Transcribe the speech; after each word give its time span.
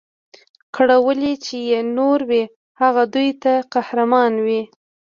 کړولي 0.75 1.33
چي 1.45 1.57
یې 1.69 1.79
نور 1.97 2.19
وي 2.29 2.43
هغه 2.81 3.03
دوی 3.13 3.29
ته 3.43 3.53
قهرمان 3.73 4.33
وي 4.45 4.61